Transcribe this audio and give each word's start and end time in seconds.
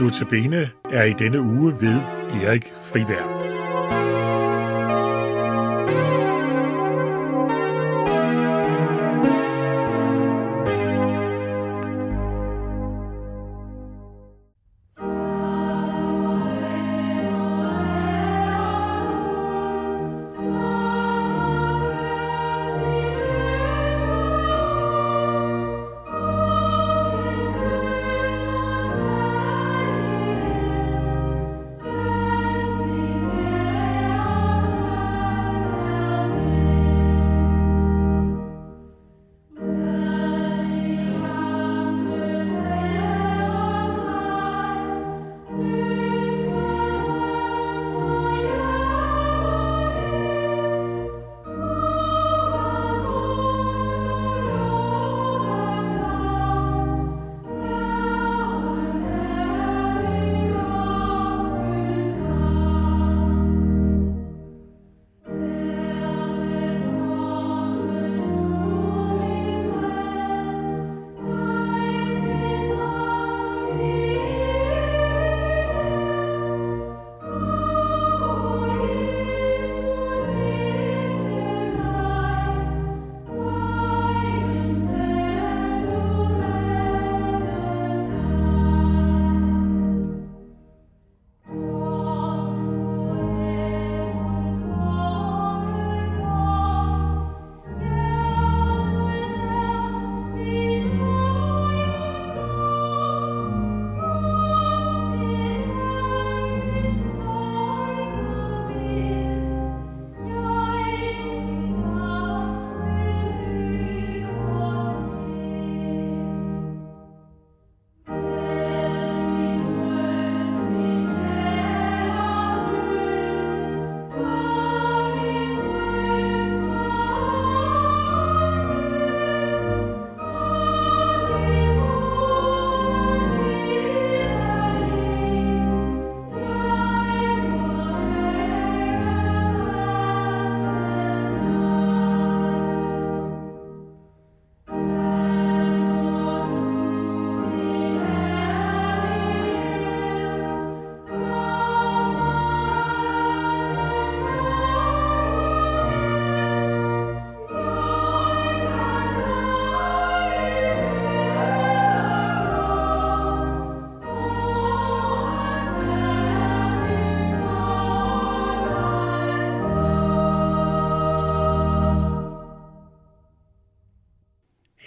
Notabene 0.00 0.70
er 0.90 1.04
i 1.04 1.12
denne 1.12 1.40
uge 1.40 1.72
ved 1.80 2.00
Erik 2.42 2.72
Friberg. 2.82 3.39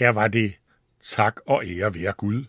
Her 0.03 0.09
var 0.09 0.27
det 0.27 0.59
tak 0.99 1.39
og 1.45 1.65
ære 1.65 1.95
være 1.95 2.13
Gud. 2.13 2.43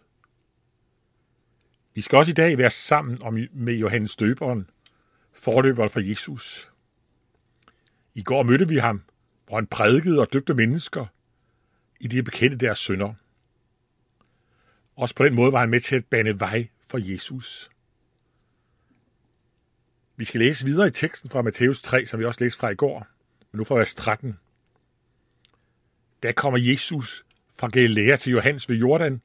Vi 1.94 2.00
skal 2.00 2.18
også 2.18 2.30
i 2.30 2.34
dag 2.34 2.58
være 2.58 2.70
sammen 2.70 3.22
om 3.22 3.38
med 3.52 3.74
Johannes 3.74 4.16
Døberen, 4.16 4.70
forløberen 5.32 5.90
for 5.90 6.00
Jesus. 6.00 6.72
I 8.14 8.22
går 8.22 8.42
mødte 8.42 8.68
vi 8.68 8.76
ham, 8.76 9.02
hvor 9.46 9.56
han 9.56 9.66
prædikede 9.66 10.20
og 10.20 10.32
døbte 10.32 10.54
mennesker, 10.54 11.06
i 12.00 12.06
de 12.06 12.22
bekendte 12.22 12.66
deres 12.66 12.78
sønder. 12.78 13.14
Også 14.96 15.14
på 15.14 15.24
den 15.24 15.34
måde 15.34 15.52
var 15.52 15.60
han 15.60 15.70
med 15.70 15.80
til 15.80 15.96
at 15.96 16.06
bane 16.06 16.40
vej 16.40 16.68
for 16.80 16.98
Jesus. 16.98 17.70
Vi 20.16 20.24
skal 20.24 20.40
læse 20.40 20.64
videre 20.64 20.86
i 20.86 20.90
teksten 20.90 21.30
fra 21.30 21.42
Matthæus 21.42 21.82
3, 21.82 22.06
som 22.06 22.20
vi 22.20 22.24
også 22.24 22.44
læste 22.44 22.58
fra 22.58 22.70
i 22.70 22.74
går, 22.74 23.06
men 23.52 23.58
nu 23.58 23.64
fra 23.64 23.74
vers 23.74 23.94
13. 23.94 24.38
Der 26.22 26.32
kommer 26.32 26.58
Jesus 26.58 27.24
fra 27.54 27.68
Galilea 27.68 28.16
til 28.16 28.32
Johannes 28.32 28.68
ved 28.68 28.76
Jordan, 28.76 29.22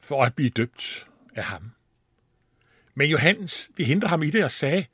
for 0.00 0.24
at 0.24 0.34
blive 0.34 0.50
døbt 0.50 1.08
af 1.34 1.44
ham. 1.44 1.70
Men 2.94 3.10
Johannes, 3.10 3.70
vi 3.76 3.84
hindrede 3.84 4.08
ham 4.10 4.22
i 4.22 4.30
det 4.30 4.44
og 4.44 4.50
sagde, 4.50 4.86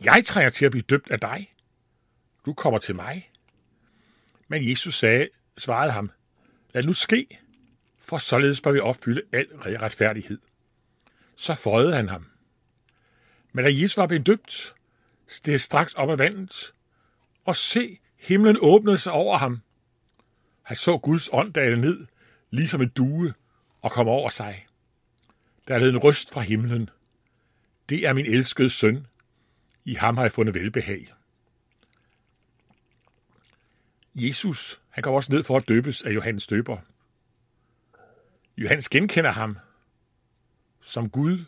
jeg 0.00 0.24
trænger 0.24 0.50
til 0.50 0.64
at 0.64 0.70
blive 0.70 0.82
døbt 0.82 1.10
af 1.10 1.20
dig. 1.20 1.54
Du 2.46 2.52
kommer 2.52 2.78
til 2.78 2.94
mig. 2.94 3.30
Men 4.48 4.70
Jesus 4.70 4.98
sagde, 4.98 5.28
svarede 5.58 5.92
ham, 5.92 6.10
lad 6.72 6.82
nu 6.82 6.92
ske, 6.92 7.26
for 7.98 8.18
således 8.18 8.60
bør 8.60 8.72
vi 8.72 8.80
opfylde 8.80 9.22
al 9.32 9.46
retfærdighed. 9.56 10.38
Så 11.36 11.54
føjede 11.54 11.94
han 11.94 12.08
ham. 12.08 12.26
Men 13.52 13.64
da 13.64 13.70
Jesus 13.70 13.96
var 13.96 14.06
blevet 14.06 14.26
døbt, 14.26 14.74
steg 15.28 15.60
straks 15.60 15.94
op 15.94 16.10
af 16.10 16.18
vandet, 16.18 16.74
og 17.44 17.56
se, 17.56 17.98
himlen 18.16 18.56
åbnede 18.60 18.98
sig 18.98 19.12
over 19.12 19.38
ham, 19.38 19.60
han 20.70 20.76
så 20.76 20.98
Guds 20.98 21.28
ånd 21.32 21.52
dale 21.52 21.80
ned, 21.80 22.06
ligesom 22.50 22.82
en 22.82 22.88
due, 22.88 23.34
og 23.80 23.92
kom 23.92 24.08
over 24.08 24.28
sig. 24.28 24.66
Der 25.68 25.78
lød 25.78 25.90
en 25.90 25.98
røst 25.98 26.32
fra 26.32 26.40
himlen. 26.40 26.90
Det 27.88 28.06
er 28.06 28.12
min 28.12 28.26
elskede 28.26 28.70
søn. 28.70 29.06
I 29.84 29.94
ham 29.94 30.16
har 30.16 30.24
jeg 30.24 30.32
fundet 30.32 30.54
velbehag. 30.54 31.14
Jesus, 34.14 34.80
han 34.88 35.02
går 35.02 35.16
også 35.16 35.32
ned 35.32 35.42
for 35.42 35.56
at 35.56 35.68
døbes 35.68 36.02
af 36.02 36.10
Johannes 36.10 36.46
døber. 36.46 36.78
Johannes 38.56 38.88
genkender 38.88 39.30
ham 39.30 39.58
som 40.80 41.10
Gud, 41.10 41.44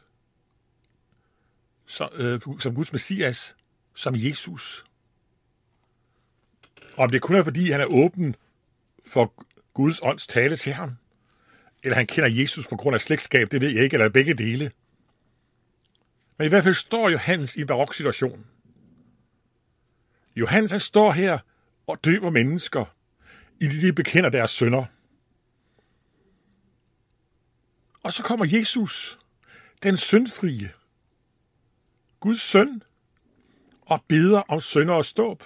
som, 1.87 2.11
øh, 2.13 2.41
som 2.59 2.75
Guds 2.75 2.93
messias, 2.93 3.57
som 3.95 4.15
Jesus. 4.17 4.85
Og 6.97 6.99
om 6.99 7.11
det 7.11 7.23
kun 7.23 7.37
er, 7.37 7.43
fordi 7.43 7.71
han 7.71 7.81
er 7.81 7.87
åben 7.87 8.37
for 9.07 9.47
Guds 9.75 10.01
ånds 10.03 10.27
tale 10.27 10.57
til 10.57 10.73
ham, 10.73 10.97
eller 11.83 11.97
han 11.97 12.07
kender 12.07 12.31
Jesus 12.31 12.67
på 12.67 12.77
grund 12.77 12.95
af 12.95 13.01
slægtskab, 13.01 13.53
det 13.53 13.61
ved 13.61 13.69
jeg 13.69 13.85
ikke, 13.85 13.95
eller 13.95 14.09
begge 14.09 14.35
dele. 14.35 14.71
Men 16.39 16.47
i 16.47 16.49
hvert 16.49 16.65
fald 16.65 16.75
står 16.75 17.09
Johannes 17.09 17.57
i 17.57 17.61
en 17.61 17.67
barok 17.67 17.95
situation. 17.95 18.47
Johannes 20.37 20.71
han 20.71 20.81
står 20.81 21.13
her 21.13 21.39
og 21.87 22.05
døber 22.05 22.31
mennesker, 22.31 22.85
i 23.61 23.67
det 23.67 23.83
de 23.83 23.93
bekender 23.93 24.31
deres 24.31 24.51
sønder. 24.51 24.85
Og 28.03 28.13
så 28.13 28.23
kommer 28.23 28.47
Jesus, 28.49 29.19
den 29.83 29.97
syndfrie, 29.97 30.73
Guds 32.21 32.41
søn, 32.41 32.83
og 33.81 34.05
beder 34.09 34.41
om 34.41 34.61
sønder 34.61 34.95
og 34.95 35.05
ståb. 35.05 35.45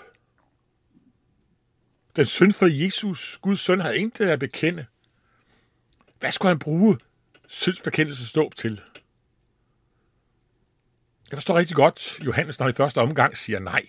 Den 2.17 2.27
syndfri 2.27 2.85
Jesus, 2.85 3.39
Guds 3.43 3.61
søn, 3.61 3.81
havde 3.81 3.99
intet 3.99 4.29
at 4.29 4.39
bekende. 4.39 4.87
Hvad 6.19 6.33
skulle 6.33 6.51
han 6.51 6.59
bruge 6.59 6.99
syndsbekendelsesdåb 7.49 8.55
til? 8.55 8.81
Jeg 11.31 11.37
forstår 11.37 11.59
rigtig 11.59 11.77
godt 11.77 12.21
Johannes, 12.25 12.59
når 12.59 12.69
i 12.69 12.73
første 12.73 12.99
omgang 12.99 13.37
siger 13.37 13.59
nej. 13.59 13.83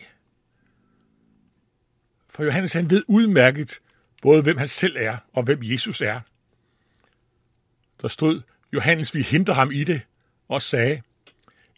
For 2.30 2.44
Johannes 2.44 2.74
han 2.74 2.90
ved 2.90 3.04
udmærket 3.08 3.80
både, 4.22 4.42
hvem 4.42 4.58
han 4.58 4.68
selv 4.68 4.96
er 5.00 5.18
og 5.34 5.44
hvem 5.44 5.60
Jesus 5.64 6.02
er. 6.02 6.22
Der 8.02 8.08
stod, 8.08 8.42
Johannes 8.74 9.16
vi 9.16 9.22
hindre 9.22 9.54
ham 9.54 9.72
i 9.72 9.84
det, 9.84 10.02
og 10.48 10.62
sagde, 10.62 11.02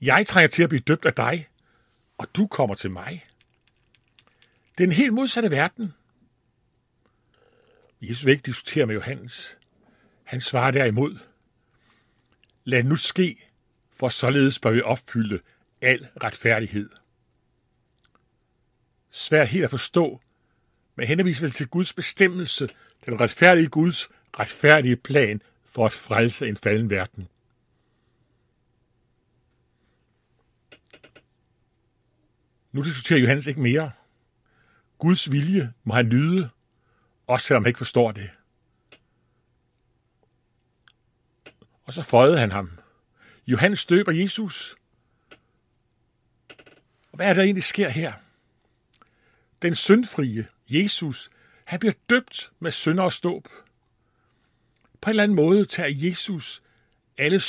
jeg 0.02 0.28
trænger 0.28 0.48
til 0.48 0.64
at 0.64 0.70
blive 0.70 0.82
døbt 0.82 1.06
af 1.06 1.14
dig, 1.14 1.48
og 2.18 2.28
du 2.36 2.48
kommer 2.48 2.76
til 2.76 2.92
mig. 2.92 3.26
Det 4.78 4.84
er 4.84 4.88
en 4.88 4.94
helt 4.94 5.14
modsatte 5.14 5.52
verden. 5.52 5.94
Jesus 8.02 8.26
vil 8.26 8.32
ikke 8.32 8.46
diskutere 8.46 8.86
med 8.86 8.96
Johannes. 8.96 9.58
Han 10.24 10.42
svarer 10.42 10.72
derimod, 10.72 11.18
lad 12.64 12.84
nu 12.84 12.96
ske, 12.96 13.50
for 13.92 14.10
således 14.10 14.60
bør 14.60 14.72
vi 14.72 14.82
opfylde 14.82 15.40
al 15.82 16.08
retfærdighed. 16.24 16.90
Svært 19.10 19.48
helt 19.48 19.64
at 19.64 19.70
forstå, 19.70 20.22
men 20.96 21.08
henviser 21.08 21.46
vel 21.46 21.52
til 21.52 21.68
Guds 21.68 21.94
bestemmelse, 21.94 22.70
den 23.06 23.20
retfærdige 23.20 23.68
Guds 23.68 24.10
retfærdige 24.40 24.96
plan 24.96 25.42
for 25.66 25.86
at 25.86 25.92
frelse 25.92 26.48
en 26.48 26.58
falden 26.58 26.90
verden. 26.90 27.28
Nu 32.72 32.82
diskuterer 32.82 33.20
Johannes 33.20 33.48
ikke 33.48 33.62
mere. 33.62 33.92
Guds 34.98 35.32
vilje 35.32 35.74
må 35.84 35.94
han 35.94 36.06
lyde, 36.06 36.50
også 37.30 37.48
selvom 37.48 37.64
han 37.64 37.70
ikke 37.70 37.78
forstår 37.78 38.12
det. 38.12 38.30
Og 41.86 41.94
så 41.94 42.02
føjede 42.02 42.40
han 42.40 42.52
ham. 42.52 42.72
Johannes 43.48 43.86
døber 43.86 44.12
Jesus. 44.12 44.76
Og 47.12 47.16
hvad 47.16 47.30
er 47.30 47.34
der 47.34 47.44
egentlig 47.44 47.64
sker 47.64 47.90
her? 47.90 48.14
Den 49.62 49.76
syndfrie 49.76 50.48
Jesus, 50.70 51.30
han 51.66 51.80
bliver 51.80 51.94
døbt 52.10 52.52
med 52.60 52.72
synder 52.72 53.04
og 53.04 53.14
ståb. 53.14 53.48
På 55.02 55.10
en 55.10 55.10
eller 55.10 55.24
anden 55.24 55.36
måde 55.36 55.66
tager 55.66 56.08
Jesus 56.10 56.64
alle 57.18 57.40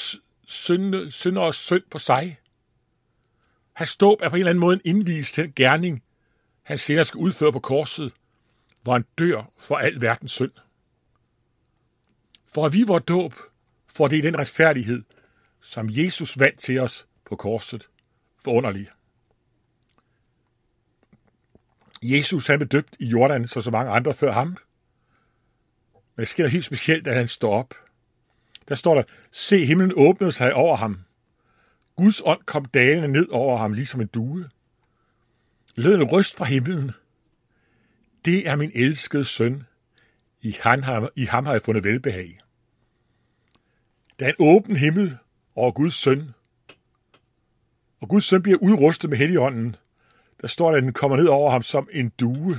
synder 1.11 1.41
og 1.41 1.55
synd 1.55 1.85
på 1.91 1.99
sig. 1.99 2.41
Hans 3.73 3.91
ståb 3.91 4.21
er 4.23 4.29
på 4.29 4.37
en 4.37 4.41
eller 4.41 4.51
anden 4.51 4.61
måde 4.61 4.81
en 4.85 4.97
indvist 4.97 5.35
til 5.35 5.45
den 5.45 5.53
gerning, 5.57 6.03
han 6.63 6.79
senere 6.79 7.05
skal 7.05 7.19
udføre 7.19 7.53
på 7.53 7.61
korset, 7.61 8.13
var 8.85 8.97
en 8.97 9.05
dør 9.19 9.53
for 9.59 9.77
al 9.77 10.01
verdens 10.01 10.33
synd. 10.33 10.53
For 12.47 12.67
at 12.67 12.73
vi 12.73 12.83
vores 12.83 13.05
dåb, 13.05 13.35
for 13.87 14.09
det 14.09 14.19
er 14.19 14.23
den 14.23 14.39
retfærdighed, 14.39 15.03
som 15.61 15.89
Jesus 15.91 16.39
vandt 16.39 16.59
til 16.59 16.79
os 16.79 17.07
på 17.25 17.37
korset. 17.37 17.89
Forunderlig. 18.45 18.89
Jesus 22.03 22.47
han 22.47 22.59
blev 22.59 22.69
døbt 22.69 22.97
i 22.99 23.07
Jordan, 23.07 23.47
så 23.47 23.61
så 23.61 23.71
mange 23.71 23.93
andre 23.93 24.15
før 24.15 24.33
ham. 24.33 24.47
Men 26.17 26.21
det 26.21 26.29
sker 26.29 26.47
helt 26.47 26.65
specielt, 26.65 27.09
at 27.09 27.17
han 27.17 27.29
står 27.29 27.59
op. 27.59 27.75
Der 28.69 28.75
står 28.75 28.95
der, 28.95 29.03
se 29.31 29.65
himlen 29.65 29.93
åbnede 29.97 30.33
sig 30.33 30.55
over 30.55 30.77
ham. 30.77 31.01
Guds 31.97 32.23
ånd 32.25 32.41
kom 32.45 32.65
dalende 32.65 33.09
ned 33.09 33.29
over 33.29 33.59
ham, 33.59 33.73
ligesom 33.73 34.01
en 34.01 34.07
due. 34.07 34.49
Lød 35.77 35.95
en 35.95 36.05
røst 36.05 36.37
fra 36.37 36.45
himlen. 36.45 36.93
Det 38.25 38.49
er 38.49 38.57
min 38.57 38.73
elskede 38.75 39.25
søn. 39.25 39.63
I, 40.41 40.57
han 40.61 40.85
har, 40.85 41.11
I 41.17 41.25
ham 41.25 41.47
har 41.47 41.53
jeg 41.53 41.63
fundet 41.63 41.85
velbehag. 41.85 42.41
Der 44.19 44.27
er 44.27 44.31
en 44.31 44.37
åben 44.39 44.77
himmel 44.77 45.19
over 45.55 45.71
Guds 45.71 45.95
søn. 45.95 46.31
Og 48.01 48.09
Guds 48.09 48.25
søn 48.25 48.43
bliver 48.43 48.59
udrustet 48.59 49.11
med 49.11 49.19
helligånden. 49.19 49.77
Der 50.41 50.47
står, 50.47 50.73
at 50.73 50.83
den 50.83 50.93
kommer 50.93 51.17
ned 51.17 51.27
over 51.27 51.51
ham 51.51 51.63
som 51.63 51.89
en 51.93 52.13
due. 52.21 52.57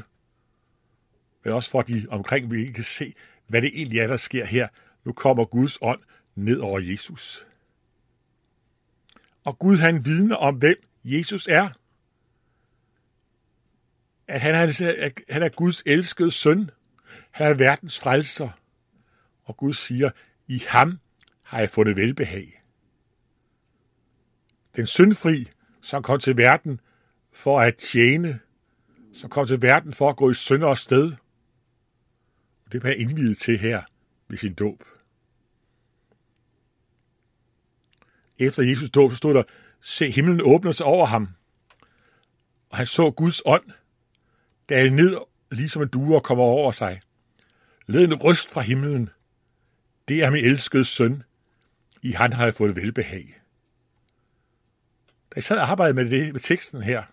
Men 1.44 1.54
også 1.54 1.70
for 1.70 1.80
at 1.80 1.88
de 1.88 2.08
omkring 2.10 2.52
vi 2.52 2.62
ikke 2.62 2.74
kan 2.74 2.84
se, 2.84 3.14
hvad 3.48 3.62
det 3.62 3.72
egentlig 3.74 4.00
er, 4.00 4.08
der 4.08 4.18
sker 4.18 4.46
her. 4.46 4.68
Nu 5.04 5.14
kommer 5.14 5.46
Guds 5.46 5.78
ånd 5.82 6.00
ned 6.36 6.60
over 6.60 6.80
Jesus. 6.80 7.46
Og 9.44 9.60
Gud 9.60 9.78
han 9.78 10.06
vidner 10.06 10.36
om, 10.36 10.56
hvem 10.56 10.76
Jesus 11.04 11.48
er. 11.48 11.70
At 14.32 14.42
han 14.42 14.56
er, 14.56 15.10
han 15.30 15.44
er 15.44 15.50
Guds 15.50 15.84
elskede 15.86 16.32
søn. 16.32 16.70
Han 17.32 17.48
er 17.48 17.54
verdens 17.54 18.00
frelser. 18.00 18.50
Og 19.44 19.58
Gud 19.58 19.74
siger, 19.74 20.12
i 20.48 20.64
ham 20.68 21.00
har 21.44 21.60
jeg 21.60 21.70
fundet 21.70 21.96
velbehag. 21.96 22.62
Den 24.76 24.88
syndfri, 24.88 25.50
som 25.82 26.04
kom 26.04 26.20
til 26.20 26.38
verden 26.38 26.80
for 27.32 27.60
at 27.62 27.76
tjene, 27.76 28.40
som 29.14 29.30
kom 29.30 29.48
til 29.48 29.62
verden 29.62 29.94
for 29.94 30.10
at 30.10 30.18
gå 30.18 30.30
i 30.32 30.34
synder 30.34 30.68
og 30.68 30.78
sted. 30.78 31.12
Det 32.72 32.82
bliver 32.82 32.96
indvidet 32.96 33.38
til 33.38 33.58
her 33.58 33.84
ved 34.28 34.38
sin 34.38 34.54
dåb. 34.54 34.84
Efter 38.40 38.64
Jesus 38.64 38.90
dåb, 38.90 39.14
stod 39.14 39.34
der, 39.34 39.44
se 39.82 40.12
himlen 40.12 40.42
åbner 40.42 40.72
sig 40.72 40.86
over 40.86 41.06
ham, 41.06 41.30
og 42.70 42.78
han 42.78 42.86
så 42.86 43.12
Guds 43.12 43.42
ånd 43.46 43.72
dale 44.72 44.96
ned, 44.96 45.18
ligesom 45.52 45.82
en 45.82 45.88
due 45.88 46.16
og 46.16 46.24
kommer 46.24 46.44
over 46.44 46.72
sig. 46.72 47.02
Led 47.88 48.04
en 48.04 48.14
røst 48.14 48.50
fra 48.50 48.62
himlen. 48.62 49.10
Det 50.08 50.24
er 50.24 50.30
min 50.30 50.46
elskede 50.46 50.86
søn. 50.86 51.24
I 52.02 52.12
han 52.12 52.34
har 52.34 52.44
jeg 52.46 52.54
fået 52.54 52.76
velbehag. 52.76 53.26
Da 55.30 55.36
jeg 55.36 55.44
sad 55.44 55.58
og 55.58 55.70
arbejdede 55.70 55.96
med, 55.96 56.10
det, 56.10 56.34
med 56.34 56.40
teksten 56.40 56.82
her, 56.82 57.04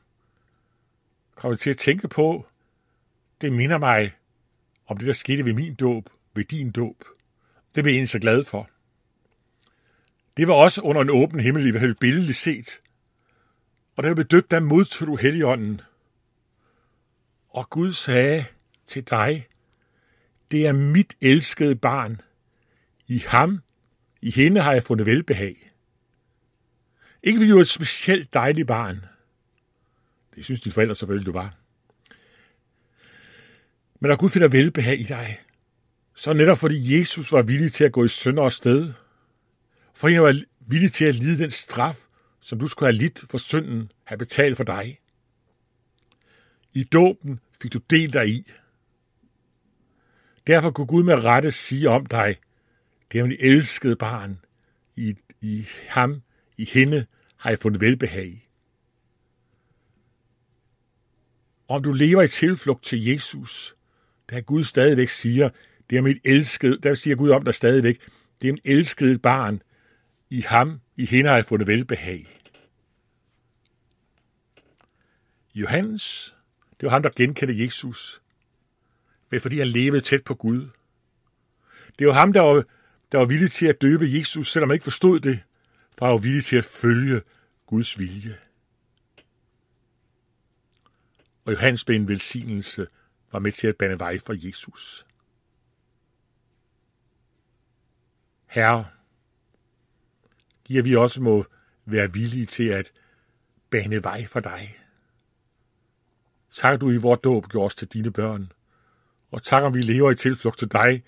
kom 1.35 1.51
jeg 1.51 1.59
til 1.59 1.71
at 1.71 1.79
tænke 1.79 2.09
på, 2.09 2.47
det 3.41 3.53
minder 3.53 3.79
mig 3.79 4.13
om 4.87 4.97
det, 4.97 5.07
der 5.07 5.13
skete 5.13 5.45
ved 5.45 5.53
min 5.53 5.75
dåb, 5.75 6.11
ved 6.35 6.45
din 6.45 6.71
dåb. 6.71 7.05
Det 7.75 7.85
blev 7.85 7.87
jeg 7.87 7.97
egentlig 7.97 8.09
så 8.09 8.19
glad 8.19 8.45
for. 8.45 8.71
Det 10.37 10.49
var 10.49 10.55
også 10.55 10.83
under 10.83 11.03
en 11.03 11.11
åben 11.11 11.41
himmel, 11.41 11.67
i 11.67 11.71
hvert 11.71 11.81
fald 11.81 11.95
billedligt 11.95 12.37
set. 12.37 12.81
Og 13.97 14.03
da 14.03 14.07
jeg 14.07 14.17
blev 14.17 14.27
døbt, 14.27 14.51
der 14.51 14.61
modtog 14.61 15.07
du 15.07 15.17
heligånden. 15.17 15.81
Og 17.59 17.71
Gud 17.71 17.93
sagde 17.93 18.45
til 18.87 19.05
dig, 19.11 19.49
det 20.51 20.67
er 20.67 20.73
mit 20.73 21.17
elskede 21.21 21.77
barn. 21.77 22.21
I 23.07 23.19
ham, 23.27 23.61
i 24.23 24.31
hende 24.31 24.61
har 24.61 24.73
jeg 24.73 24.83
fundet 24.83 25.07
velbehag. 25.07 25.73
Ikke 27.23 27.39
fordi 27.39 27.51
du 27.51 27.57
er 27.57 27.61
et 27.61 27.69
specielt 27.69 28.35
dejligt 28.35 28.67
barn. 28.67 29.05
Det 30.35 30.45
synes 30.45 30.61
dine 30.61 30.73
forældre 30.73 30.95
selvfølgelig, 30.95 31.27
du 31.27 31.33
var. 31.33 31.55
Men 34.01 34.09
når 34.09 34.17
Gud 34.17 34.31
finder 34.31 34.49
velbehag 34.49 35.01
i 35.01 35.03
dig, 35.03 35.39
så 36.15 36.33
netop 36.33 36.59
fordi 36.59 36.99
Jesus 36.99 37.33
var 37.33 37.43
villig 37.43 37.73
til 37.73 37.85
at 37.85 37.93
gå 37.93 38.05
i 38.05 38.09
sønder 38.09 38.43
og 38.43 38.53
sted, 38.53 38.93
for 39.95 40.09
han 40.09 40.23
var 40.23 40.43
villig 40.61 40.93
til 40.93 41.05
at 41.05 41.15
lide 41.15 41.39
den 41.39 41.51
straf, 41.51 42.07
som 42.41 42.59
du 42.59 42.67
skulle 42.67 42.93
have 42.93 42.99
lidt 42.99 43.25
for 43.31 43.39
synden, 43.39 43.93
have 44.05 44.19
betalt 44.19 44.57
for 44.57 44.65
dig. 44.65 44.99
I 46.73 46.85
dåben 46.85 47.41
fik 47.63 47.73
du 47.73 47.79
del 47.91 48.13
dig 48.13 48.29
i. 48.29 48.51
Derfor 50.47 50.71
kunne 50.71 50.87
Gud 50.87 51.03
med 51.03 51.15
rette 51.15 51.53
sige 51.53 51.89
om 51.89 52.07
dig, 52.07 52.37
det 53.13 53.19
er 53.19 53.25
min 53.25 53.37
elskede 53.41 53.97
barn. 53.97 54.39
I, 54.97 55.15
I 55.41 55.67
ham, 55.89 56.23
i 56.57 56.65
hende, 56.65 57.07
har 57.37 57.51
jeg 57.51 57.59
fundet 57.59 57.81
velbehag. 57.81 58.49
Om 61.69 61.83
du 61.83 61.93
lever 61.93 62.23
i 62.23 62.29
tilflugt 62.29 62.85
til 62.85 63.05
Jesus, 63.05 63.77
der 64.31 64.41
Gud 64.41 64.65
stadigvæk 64.65 65.09
siger, 65.09 65.51
det 65.91 65.99
er 65.99 66.03
mit 66.03 66.19
elskede, 66.25 66.79
der 66.83 66.95
siger 66.95 67.17
Gud 67.17 67.31
om 67.31 67.45
dig 67.45 67.55
stadigvæk, 67.55 68.01
det 68.43 68.49
er 68.49 68.53
en 68.53 68.59
elsket 68.65 69.23
barn. 69.23 69.63
I 70.31 70.41
ham, 70.41 70.81
i 70.97 71.07
hende 71.07 71.29
har 71.31 71.37
jeg 71.37 71.45
fundet 71.45 71.69
velbehag. 71.69 72.27
Johannes, 75.55 76.35
det 76.81 76.87
var 76.87 76.91
ham, 76.91 77.03
der 77.03 77.11
genkendte 77.17 77.65
Jesus, 77.65 78.23
men 79.31 79.41
fordi 79.41 79.59
han 79.59 79.69
levede 79.69 80.01
tæt 80.01 80.25
på 80.25 80.35
Gud. 80.35 80.69
Det 81.99 82.07
var 82.07 82.13
ham, 82.13 82.33
der 82.33 82.41
var, 82.41 82.65
der 83.13 83.19
var 83.19 83.25
villig 83.25 83.53
til 83.53 83.67
at 83.67 83.83
døbe 83.83 84.05
Jesus, 84.09 84.53
selvom 84.53 84.69
han 84.69 84.75
ikke 84.75 84.85
forstod 84.85 85.21
det, 85.21 85.41
for 85.99 86.07
han 86.07 86.13
var 86.13 86.19
villig 86.19 86.45
til 86.45 86.57
at 86.57 86.65
følge 86.65 87.23
Guds 87.67 87.99
vilje. 87.99 88.39
Og 91.45 91.53
Johannes 91.53 91.85
blev 91.85 91.97
en 91.97 92.09
velsignelse 92.09 92.87
var 93.33 93.39
med 93.39 93.53
til 93.53 93.67
at 93.67 93.77
bane 93.77 93.99
vej 93.99 94.19
for 94.19 94.47
Jesus. 94.47 95.07
Herre, 98.47 98.87
giver 100.65 100.83
vi 100.83 100.97
også 100.97 101.21
må 101.23 101.47
være 101.85 102.13
villige 102.13 102.47
til 102.47 102.69
at 102.69 102.93
bane 103.71 104.03
vej 104.03 104.27
for 104.27 104.41
dig. 104.41 104.78
Tak 106.59 106.81
du 106.81 106.91
i 106.91 106.97
vores 106.97 107.21
dåb 107.21 107.49
gjorde 107.49 107.67
os 107.67 107.75
til 107.75 107.89
dine 107.89 108.11
børn, 108.13 108.53
og 109.31 109.43
tak 109.43 109.63
om 109.63 109.75
vi 109.75 109.83
lever 109.83 110.11
i 110.11 110.15
tilflugt 110.15 110.59
til 110.59 110.73
dig, 110.73 111.03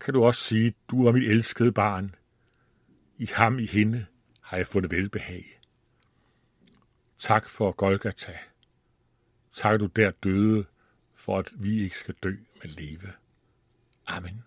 kan 0.00 0.14
du 0.14 0.24
også 0.24 0.40
sige, 0.40 0.74
du 0.90 1.06
er 1.06 1.12
mit 1.12 1.30
elskede 1.30 1.72
barn. 1.72 2.14
I 3.18 3.26
ham, 3.32 3.58
i 3.58 3.66
hende, 3.66 4.06
har 4.40 4.56
jeg 4.56 4.66
fundet 4.66 4.90
velbehag. 4.90 5.60
Tak 7.18 7.48
for 7.48 7.72
Golgata. 7.72 8.38
Tak, 9.52 9.80
du 9.80 9.86
der 9.86 10.10
døde, 10.10 10.64
for 11.14 11.38
at 11.38 11.52
vi 11.54 11.82
ikke 11.82 11.98
skal 11.98 12.14
dø, 12.22 12.36
men 12.62 12.70
leve. 12.70 13.12
Amen. 14.06 14.44